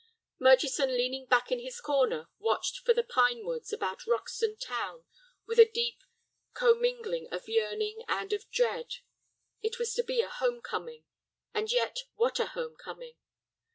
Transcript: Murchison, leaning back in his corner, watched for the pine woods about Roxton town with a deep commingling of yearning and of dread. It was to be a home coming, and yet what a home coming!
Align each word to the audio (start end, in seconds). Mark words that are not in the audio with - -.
Murchison, 0.39 0.89
leaning 0.89 1.27
back 1.27 1.51
in 1.51 1.59
his 1.59 1.79
corner, 1.79 2.27
watched 2.39 2.79
for 2.79 2.91
the 2.91 3.03
pine 3.03 3.45
woods 3.45 3.71
about 3.71 4.07
Roxton 4.07 4.57
town 4.57 5.05
with 5.45 5.59
a 5.59 5.71
deep 5.71 6.03
commingling 6.55 7.27
of 7.31 7.47
yearning 7.47 8.03
and 8.07 8.33
of 8.33 8.49
dread. 8.49 8.95
It 9.61 9.77
was 9.77 9.93
to 9.93 10.03
be 10.03 10.21
a 10.21 10.27
home 10.27 10.59
coming, 10.59 11.05
and 11.53 11.71
yet 11.71 11.99
what 12.15 12.39
a 12.39 12.47
home 12.47 12.77
coming! 12.77 13.13